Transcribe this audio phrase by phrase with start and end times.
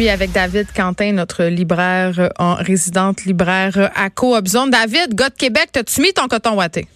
[0.00, 4.68] suis avec David Quentin, notre libraire en résidente libraire à Coopzone.
[4.68, 6.88] David, gars de Québec, t'as-tu mis ton coton watté?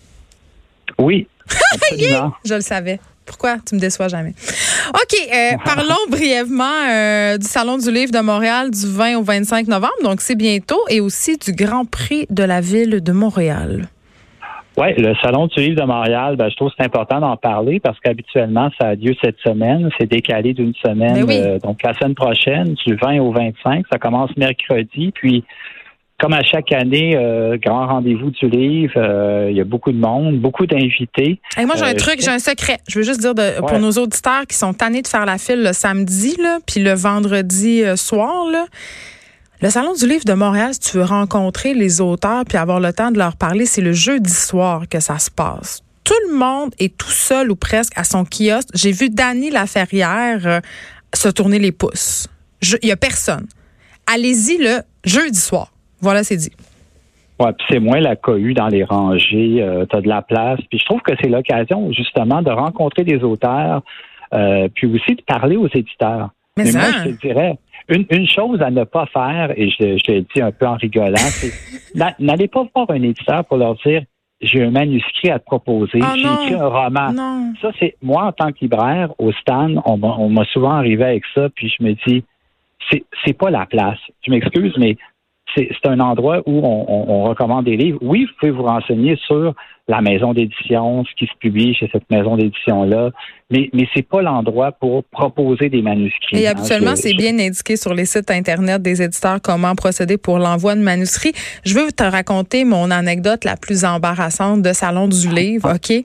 [0.98, 1.28] Oui.
[2.44, 2.98] Je le savais.
[3.24, 4.34] Pourquoi tu me déçois jamais?
[4.88, 9.68] OK, euh, parlons brièvement euh, du Salon du livre de Montréal du 20 au 25
[9.68, 13.88] novembre, donc c'est bientôt, et aussi du Grand Prix de la ville de Montréal.
[14.78, 17.80] Oui, le Salon du livre de Montréal, ben, je trouve que c'est important d'en parler
[17.80, 19.90] parce qu'habituellement, ça a lieu cette semaine.
[19.98, 21.26] C'est décalé d'une semaine.
[21.26, 25.10] Ben euh, donc, la semaine prochaine, du 20 au 25, ça commence mercredi.
[25.12, 25.42] Puis,
[26.20, 29.98] comme à chaque année, euh, grand rendez-vous du livre, euh, il y a beaucoup de
[29.98, 31.40] monde, beaucoup d'invités.
[31.60, 32.78] Et moi, j'ai un truc, j'ai un secret.
[32.88, 35.64] Je veux juste dire de, pour nos auditeurs qui sont tannés de faire la file
[35.64, 38.66] le samedi, là, puis le vendredi soir, là,
[39.60, 42.92] le Salon du livre de Montréal, si tu veux rencontrer les auteurs puis avoir le
[42.92, 45.82] temps de leur parler, c'est le jeudi soir que ça se passe.
[46.04, 48.68] Tout le monde est tout seul ou presque à son kiosque.
[48.74, 50.60] J'ai vu Dany Laferrière euh,
[51.12, 52.28] se tourner les pouces.
[52.82, 53.46] Il y a personne.
[54.06, 55.72] Allez-y le jeudi soir.
[56.00, 56.52] Voilà, c'est dit.
[57.40, 60.60] Ouais, puis c'est moins la cohue dans les rangées, euh, tu as de la place.
[60.70, 63.82] Puis je trouve que c'est l'occasion justement de rencontrer des auteurs,
[64.34, 66.30] euh, puis aussi de parler aux éditeurs.
[66.64, 70.12] Mais, moi, je te dirais, une, une, chose à ne pas faire, et je, je
[70.12, 71.52] l'ai dit un peu en rigolant, c'est
[72.18, 74.02] n'allez pas voir un éditeur pour leur dire
[74.40, 77.12] j'ai un manuscrit à te proposer, oh j'ai écrit un roman.
[77.12, 77.52] Non.
[77.60, 81.24] Ça, c'est moi en tant que libraire au stand, on, on m'a souvent arrivé avec
[81.34, 82.24] ça, puis je me dis
[82.90, 83.98] c'est c'est pas la place.
[84.24, 84.96] Je m'excuse, mais
[85.56, 87.98] c'est un endroit où on, on, on, recommande des livres.
[88.02, 89.54] Oui, vous pouvez vous renseigner sur
[89.88, 93.10] la maison d'édition, ce qui se publie chez cette maison d'édition-là,
[93.50, 96.38] mais, mais c'est pas l'endroit pour proposer des manuscrits.
[96.38, 100.74] Et habituellement, c'est bien indiqué sur les sites Internet des éditeurs comment procéder pour l'envoi
[100.74, 101.32] de manuscrits.
[101.64, 106.04] Je veux te raconter mon anecdote la plus embarrassante de Salon du Livre, OK?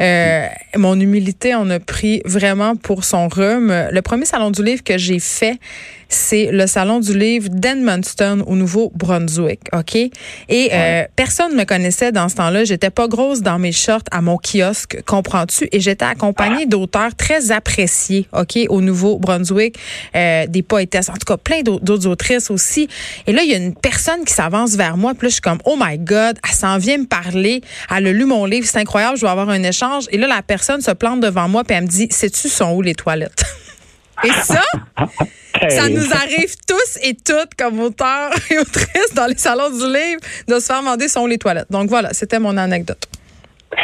[0.00, 3.72] Euh, mon humilité en a pris vraiment pour son rhume.
[3.92, 5.60] Le premier Salon du Livre que j'ai fait,
[6.08, 9.94] c'est le Salon du Livre d'Edmundston au Nouveau-Brunswick, OK?
[9.94, 10.10] Et
[10.72, 12.64] euh, personne ne me connaissait dans ce temps-là.
[12.64, 13.06] J'étais pas
[13.42, 15.68] dans mes shorts à mon kiosque, comprends-tu?
[15.72, 19.76] Et j'étais accompagnée d'auteurs très appréciés, OK, au Nouveau-Brunswick,
[20.16, 22.88] euh, des poétesses, en tout cas plein d'autres autrices aussi.
[23.26, 25.42] Et là, il y a une personne qui s'avance vers moi, puis là, je suis
[25.42, 27.60] comme, oh my God, elle s'en vient me parler,
[27.94, 30.04] elle a lu mon livre, c'est incroyable, je vais avoir un échange.
[30.10, 32.82] Et là, la personne se plante devant moi, puis elle me dit, sais-tu sont où
[32.82, 33.44] les toilettes?
[34.24, 34.62] Et ça,
[35.68, 40.20] ça nous arrive tous et toutes comme auteurs et autrices dans les salons du livre
[40.48, 41.70] de se faire demander sont les toilettes.
[41.70, 43.06] Donc voilà, c'était mon anecdote.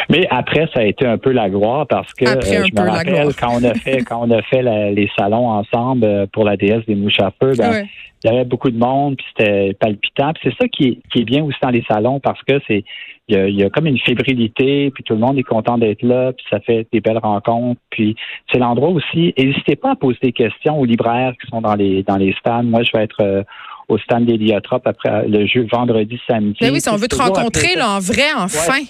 [0.09, 3.33] Mais après, ça a été un peu la gloire parce que euh, je me rappelle
[3.35, 6.85] quand on a fait quand on a fait les salons ensemble euh, pour la déesse
[6.87, 7.85] des mouches à feu, ben,
[8.23, 10.33] il y avait beaucoup de monde, puis c'était palpitant.
[10.43, 12.83] C'est ça qui est, qui est bien aussi dans les salons parce que c'est
[13.29, 16.45] il y, a, comme une fébrilité, puis tout le monde est content d'être là, puis
[16.49, 17.81] ça fait des belles rencontres.
[17.89, 18.15] Puis
[18.51, 19.33] c'est l'endroit aussi.
[19.37, 22.63] N'hésitez pas à poser des questions aux libraires qui sont dans les dans les stands.
[22.63, 23.43] Moi, je vais être euh,
[23.89, 26.57] au stand d'Héliotrope après le jeu vendredi, samedi.
[26.61, 28.83] Mais ben oui, si on veut te rencontrer là, en vrai, enfin.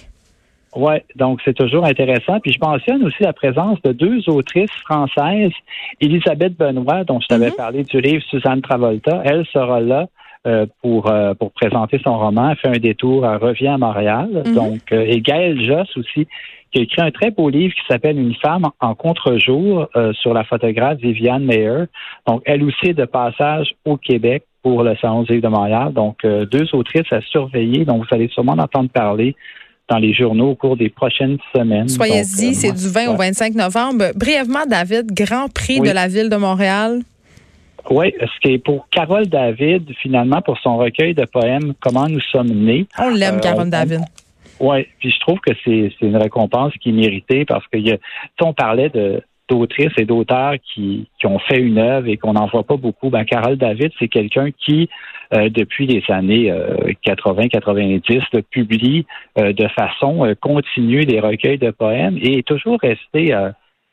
[0.76, 2.38] Oui, donc c'est toujours intéressant.
[2.40, 5.52] Puis je mentionne aussi la présence de deux autrices françaises,
[6.00, 7.56] Elisabeth Benoît, dont je t'avais mm-hmm.
[7.56, 9.22] parlé du livre Suzanne Travolta.
[9.24, 10.06] Elle sera là
[10.82, 12.50] pour euh, pour présenter son roman.
[12.50, 14.28] Elle fait un détour, elle revient à Montréal.
[14.32, 14.54] Mm-hmm.
[14.54, 16.26] Donc euh, et Gaëlle Joss aussi,
[16.72, 19.88] qui a écrit un très beau livre qui s'appelle Une femme en contre-jour
[20.20, 21.84] sur la photographe Viviane Meyer.
[22.26, 25.92] Donc elle aussi est de passage au Québec pour le Salon du livre de Montréal.
[25.92, 27.84] Donc deux autrices à surveiller.
[27.84, 29.34] Donc vous allez sûrement en entendre parler
[29.88, 31.88] dans les journaux au cours des prochaines semaines.
[31.88, 34.04] Soyez-y, c'est du 20 au 25 novembre.
[34.14, 37.00] Brièvement, David, Grand Prix de la Ville de Montréal.
[37.90, 42.20] Oui, ce qui est pour Carole David, finalement, pour son recueil de poèmes Comment nous
[42.20, 42.86] sommes nés.
[42.98, 44.00] On l'aime, euh, Carole David.
[44.60, 47.96] Oui, puis je trouve que c'est une récompense qui est méritée parce que y a,
[48.40, 52.46] on parlait de d'autrices et d'auteurs qui, qui ont fait une œuvre et qu'on n'en
[52.46, 53.10] voit pas beaucoup.
[53.10, 54.88] Ben, Carole David, c'est quelqu'un qui,
[55.34, 56.52] euh, depuis les années
[57.06, 59.06] 80-90, euh, publie
[59.38, 63.34] euh, de façon continue des recueils de poèmes et est toujours resté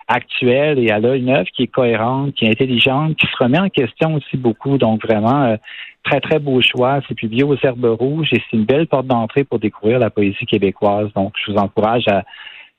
[0.08, 3.70] actuel et a une œuvre qui est cohérente, qui est intelligente, qui se remet en
[3.70, 4.78] question aussi beaucoup.
[4.78, 5.58] Donc vraiment,
[6.06, 7.02] très, très beau choix.
[7.08, 10.46] C'est publié aux Herbes Rouges et c'est une belle porte d'entrée pour découvrir la poésie
[10.46, 11.10] québécoise.
[11.16, 12.24] Donc, je vous encourage à,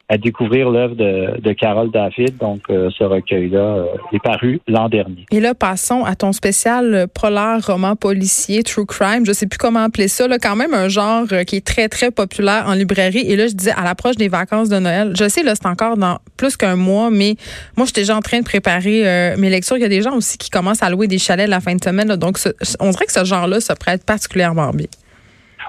[0.08, 2.37] à découvrir l'œuvre de, de, Carole David.
[2.38, 5.26] Donc, euh, ce recueil-là euh, est paru l'an dernier.
[5.32, 9.26] Et là, passons à ton spécial polar roman policier, True Crime.
[9.26, 10.29] Je sais plus comment appeler ça.
[10.29, 13.25] Là, quand même un genre euh, qui est très, très populaire en librairie.
[13.26, 15.97] Et là, je disais, à l'approche des vacances de Noël, je sais, là, c'est encore
[15.97, 17.35] dans plus qu'un mois, mais
[17.76, 19.76] moi, j'étais déjà en train de préparer mes lectures.
[19.76, 21.82] Il y a des gens aussi qui commencent à louer des chalets la fin de
[21.82, 22.14] semaine.
[22.17, 22.38] donc,
[22.81, 24.87] on dirait que ce genre-là se prête particulièrement bien.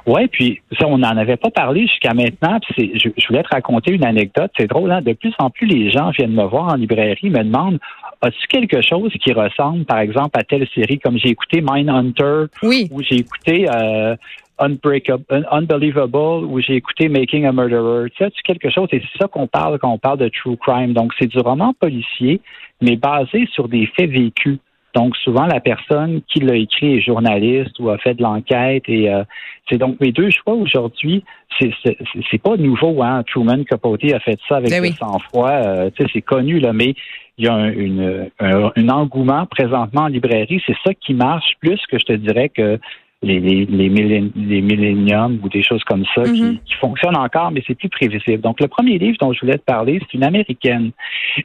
[0.07, 2.59] Oui, puis ça, on n'en avait pas parlé jusqu'à maintenant.
[2.62, 4.51] Puis je, je, voulais te raconter une anecdote.
[4.57, 5.01] C'est drôle, hein?
[5.01, 7.80] De plus en plus, les gens viennent me voir en librairie, me demandent
[8.21, 12.88] as-tu quelque chose qui ressemble, par exemple, à telle série comme j'ai écouté Mindhunter oui.
[12.92, 14.15] ou j'ai écouté euh,
[14.59, 18.09] Unbreakable, Unbelievable ou j'ai écouté Making a Murderer.
[18.12, 20.94] Tu sais, quelque chose, et c'est ça qu'on parle quand on parle de true crime.
[20.94, 22.42] Donc, c'est du roman policier,
[22.81, 24.57] mais basé sur des faits vécus.
[24.95, 28.84] Donc, souvent, la personne qui l'a écrit est journaliste ou a fait de l'enquête.
[28.88, 29.24] Et euh,
[29.69, 31.24] c'est donc mes deux choix aujourd'hui.
[31.60, 33.24] C'est, pas nouveau, hein.
[33.28, 34.94] Truman Capote a fait ça avec ben oui.
[34.94, 35.50] sang-froid.
[35.50, 36.95] Euh, tu sais, c'est connu, là, mais
[37.38, 40.62] il y a un, une, un, engouement présentement en librairie.
[40.66, 42.80] C'est ça qui marche plus que je te dirais que
[43.24, 46.60] les, les, les, milléniums ou des choses comme ça qui, mm-hmm.
[46.64, 48.42] qui, fonctionnent encore, mais c'est plus prévisible.
[48.42, 50.92] Donc, le premier livre dont je voulais te parler, c'est une américaine.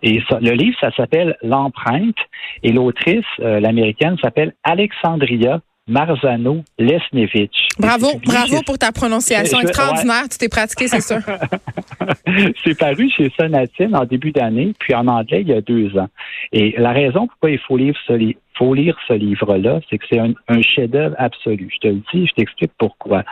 [0.02, 2.16] Et ça, le livre, ça s'appelle L'empreinte.
[2.62, 7.68] Et l'autrice, euh, l'américaine, s'appelle Alexandria Marzano Lesnevich.
[7.78, 10.28] Bravo, bravo pour ta prononciation extraordinaire.
[10.30, 11.18] Tu t'es pratiqué, c'est sûr.
[12.64, 16.08] c'est paru chez Sonatine en début d'année, puis en anglais il y a deux ans.
[16.52, 18.12] Et la raison pourquoi il faut lire ce,
[18.56, 21.68] faut lire ce livre-là, c'est que c'est un, chef-d'œuvre absolu.
[21.72, 23.24] Je te le dis, je t'explique pourquoi.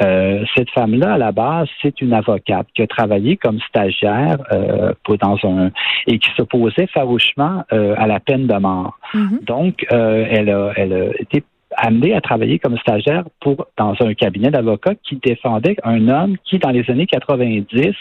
[0.00, 4.92] Euh, cette femme-là, à la base, c'est une avocate qui a travaillé comme stagiaire euh,
[5.04, 5.70] pour, dans un
[6.06, 8.98] et qui s'opposait farouchement euh, à la peine de mort.
[9.14, 9.44] Mm-hmm.
[9.44, 11.42] Donc, elle a, elle a été
[11.76, 16.58] amené à travailler comme stagiaire pour dans un cabinet d'avocats qui défendait un homme qui,
[16.58, 17.94] dans les années 90,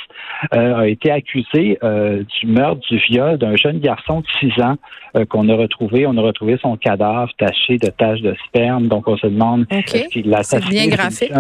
[0.54, 4.76] euh, a été accusé euh, du meurtre, du viol d'un jeune garçon de 6 ans
[5.16, 6.06] euh, qu'on a retrouvé.
[6.08, 8.88] On a retrouvé son cadavre taché de taches de sperme.
[8.88, 10.08] Donc, on se demande okay.
[10.08, 11.32] qu'il l'a C'est bien graphique.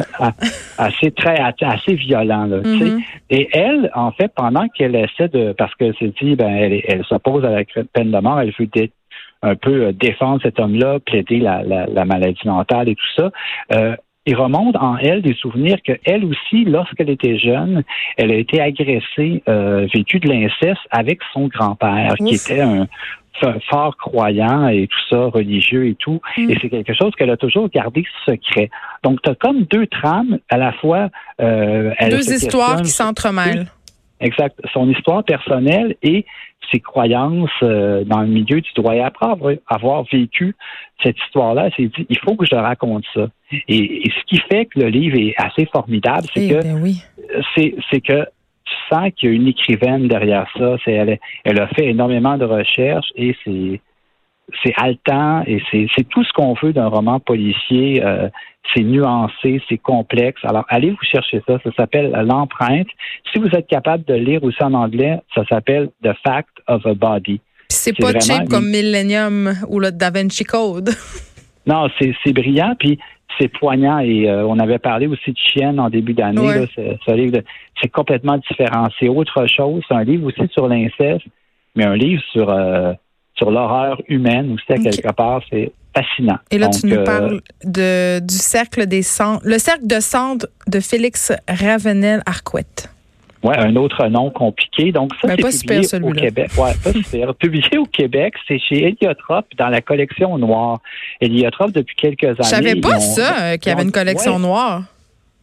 [0.78, 2.46] Assez, très, assez violent.
[2.46, 3.04] Là, mm-hmm.
[3.30, 5.54] Et elle, en fait, pendant qu'elle essaie de...
[5.54, 7.64] Parce qu'elle s'est dit, ben, elle, elle s'oppose à la
[7.94, 8.68] peine de mort, elle veut
[9.44, 13.32] un peu euh, défendre cet homme-là, plaider la, la, maladie mentale et tout ça.
[13.74, 13.96] Euh,
[14.26, 17.84] il remonte en elle des souvenirs qu'elle aussi, lorsqu'elle était jeune,
[18.18, 22.88] elle a été agressée, euh, vécu de l'inceste avec son grand-père, qui était un
[23.70, 26.22] fort croyant et tout ça, religieux et tout.
[26.38, 26.50] Mm.
[26.50, 28.70] Et c'est quelque chose qu'elle a toujours gardé secret.
[29.04, 31.10] Donc, tu as comme deux trames, à la fois...
[31.42, 33.68] Euh, deux histoires qui s'entremêlent.
[34.22, 34.58] Exact.
[34.72, 36.26] Son histoire personnelle et
[36.72, 38.96] ses croyances euh, dans le milieu du droit.
[38.96, 39.28] Et après
[39.68, 40.56] avoir, vécu
[41.02, 43.28] cette histoire-là, s'est dit, il faut que je raconte ça.
[43.68, 47.04] Et, ce qui fait que le livre est assez formidable, c'est eh que ben oui.
[47.56, 48.26] c'est que
[48.66, 50.78] tu sens qu'il y a une écrivaine derrière ça.
[50.84, 53.82] C'est elle, elle a fait énormément de recherches et c'est
[54.64, 58.04] c'est haletant et c'est tout ce qu'on veut d'un roman policier.
[58.04, 58.30] Euh,
[58.74, 60.40] c'est nuancé, c'est complexe.
[60.44, 61.60] Alors, allez vous chercher ça.
[61.64, 62.88] Ça s'appelle L'empreinte.
[63.32, 66.94] Si vous êtes capable de lire aussi en anglais, ça s'appelle The Fact of a
[66.94, 67.42] Body.
[67.70, 70.92] C'est pas cheap comme Millennium ou le Da Vinci Code.
[71.66, 72.76] non, c'est brillant.
[72.80, 73.00] Puis
[73.40, 76.68] c'est poignant et euh, on avait parlé aussi de Chienne en début d'année.
[77.82, 78.88] C'est complètement différent.
[79.00, 79.84] C'est autre chose.
[79.88, 81.26] C'est un livre aussi sur l'inceste,
[81.76, 82.94] mais un livre sur euh,
[83.36, 85.42] sur l'horreur humaine aussi à quelque part.
[85.50, 86.38] C'est fascinant.
[86.52, 90.48] Et là, tu nous euh, parles de, du cercle des cendres, le cercle de cendres
[90.68, 92.90] de Félix Ravenel Arquette.
[93.44, 94.94] Oui, un autre nom compliqué.
[94.94, 96.52] Donc, ça, c'est publié au Québec.
[96.58, 97.36] Ouais, pas super.
[97.40, 100.80] publié au Québec, c'est chez Héliotrope dans la collection noire.
[101.20, 102.38] Héliotrope, depuis quelques années.
[102.40, 104.84] Je savais pas ça, euh, qu'il y avait une collection noire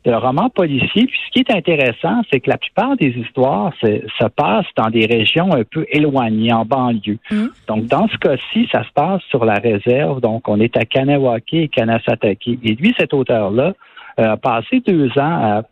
[0.05, 1.07] le roman policier.
[1.07, 4.89] Puis ce qui est intéressant, c'est que la plupart des histoires se, se, passent dans
[4.89, 7.19] des régions un peu éloignées, en banlieue.
[7.31, 7.47] Mmh.
[7.69, 10.21] Donc, dans ce cas-ci, ça se passe sur la réserve.
[10.21, 12.49] Donc, on est à Kanawake et Kanasatake.
[12.49, 13.75] Et lui, cet auteur-là,
[14.19, 15.63] euh, a passé deux ans à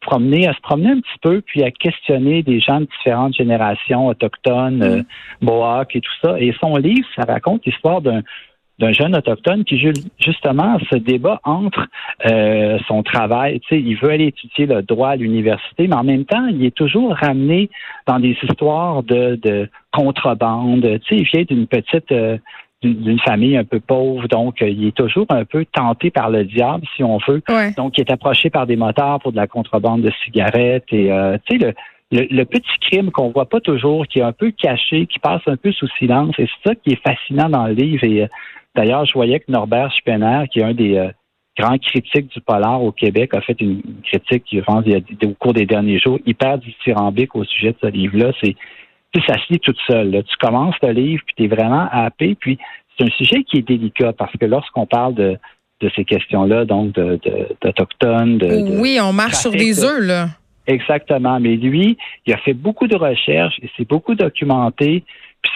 [0.00, 4.06] promener, à se promener un petit peu, puis à questionner des gens de différentes générations
[4.06, 4.82] autochtones, mmh.
[4.82, 5.02] euh,
[5.40, 6.38] Mohawks et tout ça.
[6.38, 8.22] Et son livre, ça raconte l'histoire d'un
[8.78, 9.78] d'un jeune autochtone qui
[10.18, 11.86] justement se débat entre
[12.26, 13.60] euh, son travail.
[13.60, 16.64] Tu sais, il veut aller étudier le droit à l'université, mais en même temps, il
[16.64, 17.70] est toujours ramené
[18.06, 20.82] dans des histoires de, de contrebande.
[21.04, 22.36] Tu sais, il vient d'une petite euh,
[22.82, 26.44] d'une famille un peu pauvre, donc euh, il est toujours un peu tenté par le
[26.44, 27.42] diable, si on veut.
[27.76, 31.10] Donc, il est approché par des motards pour de la contrebande de cigarettes et
[31.46, 31.74] tu sais
[32.12, 35.40] le, le, petit crime qu'on voit pas toujours, qui est un peu caché, qui passe
[35.46, 36.34] un peu sous silence.
[36.38, 38.04] Et c'est ça qui est fascinant dans le livre.
[38.04, 38.28] Et
[38.76, 41.10] D'ailleurs, je voyais que Norbert Spener, qui est un des euh,
[41.58, 45.66] grands critiques du polar au Québec, a fait une critique, je pense, au cours des
[45.66, 48.32] derniers jours, hyper dithyrambique au sujet de ce livre-là.
[48.42, 48.54] C'est
[49.26, 50.22] ça se lit toute seule.
[50.28, 52.36] Tu commences le livre, puis tu es vraiment happé.
[52.38, 52.58] Puis
[52.96, 55.38] c'est un sujet qui est délicat parce que lorsqu'on parle de,
[55.80, 60.28] de ces questions-là, donc d'Autochtones, de, de, Oui, on marche sur des œufs, là.
[60.66, 61.38] Exactement.
[61.40, 65.04] Mais lui, il a fait beaucoup de recherches et s'est beaucoup documenté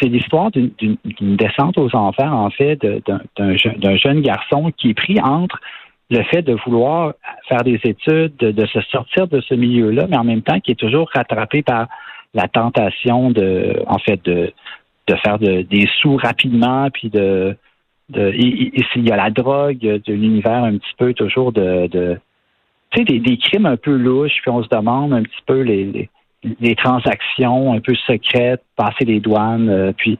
[0.00, 2.78] c'est l'histoire d'une descente aux enfers, en fait,
[3.36, 5.60] d'un jeune garçon qui est pris entre
[6.10, 7.14] le fait de vouloir
[7.48, 10.80] faire des études, de, se sortir de ce milieu-là, mais en même temps qui est
[10.80, 11.86] toujours rattrapé par
[12.34, 14.52] la tentation de, en fait, de,
[15.24, 17.56] faire des sous rapidement, puis de,
[18.10, 21.88] de et, s'il y a la drogue, de l'univers un petit peu toujours de,
[22.90, 26.08] tu sais, des, crimes un peu louches, puis on se demande un petit peu les,
[26.76, 30.18] transactions un peu secrètes, passer les douanes, euh, puis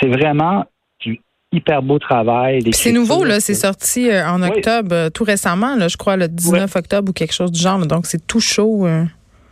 [0.00, 0.64] c'est vraiment
[1.00, 1.20] du
[1.52, 2.60] hyper beau travail.
[2.72, 6.28] C'est nouveau, là, c'est sorti euh, en octobre, euh, tout récemment, là, je crois, le
[6.28, 8.86] 19 octobre ou quelque chose du genre, donc c'est tout chaud.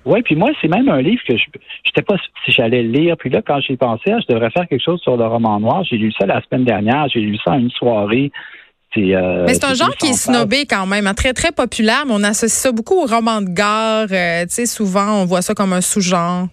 [0.06, 1.44] Oui, puis moi, c'est même un livre que je
[1.84, 2.14] n'étais pas
[2.44, 3.16] si j'allais le lire.
[3.18, 5.82] Puis là, quand j'ai pensé, ah, je devrais faire quelque chose sur le roman noir,
[5.82, 8.30] j'ai lu ça la semaine dernière, j'ai lu ça en une soirée.
[8.98, 12.12] Euh, mais c'est un genre qui est snobé quand même, hein, très très populaire, mais
[12.14, 14.06] on associe ça beaucoup au roman de gare.
[14.10, 16.48] Euh, tu sais, souvent on voit ça comme un sous-genre.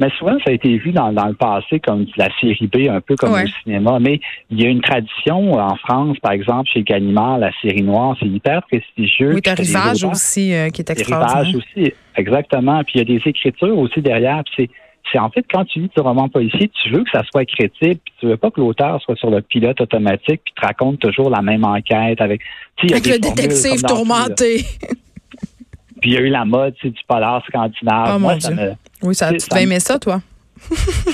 [0.00, 3.14] Mais souvent, ça a été vu dans, le passé comme la série B, un peu
[3.14, 3.98] comme au cinéma.
[4.00, 8.16] Mais il y a une tradition en France, par exemple, chez Gallimard, la série noire,
[8.18, 9.34] c'est hyper prestigieux.
[9.34, 11.44] Oui, t'as Rivage aussi, euh, qui est extraordinaire.
[11.44, 12.82] Rivage aussi, exactement.
[12.82, 14.42] Puis il y a des écritures aussi derrière.
[14.44, 14.70] Puis c'est
[15.14, 18.14] en fait quand tu lis du roman policier, tu veux que ça soit crédible, puis
[18.18, 21.42] tu veux pas que l'auteur soit sur le pilote automatique puis te raconte toujours la
[21.42, 22.40] même enquête avec.
[22.82, 24.64] Avec le détective tourmenté.
[26.00, 28.16] puis il y a eu la mode, du polar scandinave.
[28.16, 30.20] Oh, Moi, ça me, oui, ça, tu vas aimer ça, toi?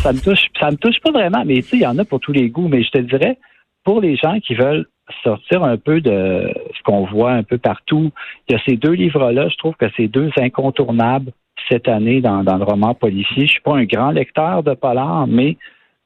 [0.02, 2.04] ça me touche, ça me touche pas vraiment, mais tu sais, il y en a
[2.04, 2.68] pour tous les goûts.
[2.68, 3.38] Mais je te dirais,
[3.84, 4.86] pour les gens qui veulent
[5.24, 8.12] sortir un peu de ce qu'on voit un peu partout,
[8.48, 11.32] il y a ces deux livres-là, je trouve que c'est deux incontournables
[11.68, 13.46] cette année dans, dans le roman policier.
[13.46, 15.56] Je suis pas un grand lecteur de polar, mais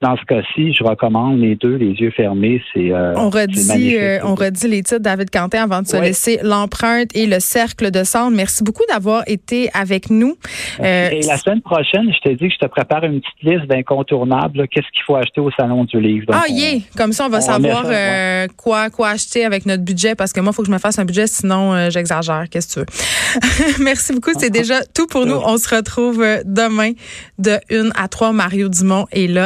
[0.05, 2.63] dans ce cas-ci, je recommande les deux, les yeux fermés.
[2.75, 6.41] C'est euh, on redit, euh, on redit les titres David Quentin avant de se laisser
[6.43, 8.37] l'empreinte et le cercle de cendre.
[8.37, 10.37] Merci beaucoup d'avoir été avec nous.
[10.81, 13.67] Euh, et la semaine prochaine, je te dis que je te prépare une petite liste
[13.67, 14.69] d'incontournables.
[14.69, 16.27] Qu'est-ce qu'il faut acheter au salon du livre?
[16.35, 17.85] Ah yeah, comme ça on va savoir
[18.59, 20.99] quoi quoi acheter avec notre budget parce que moi il faut que je me fasse
[20.99, 22.45] un budget sinon j'exagère.
[22.51, 23.83] Qu'est-ce que tu veux?
[23.85, 24.33] Merci beaucoup.
[24.39, 25.41] C'est déjà tout pour nous.
[25.47, 26.93] On se retrouve demain
[27.39, 28.33] de 1 à 3.
[28.33, 29.43] Mario Dumont est là